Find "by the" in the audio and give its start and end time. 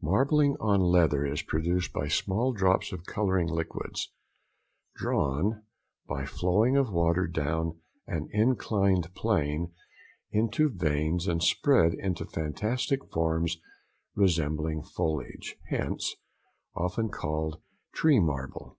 6.06-6.28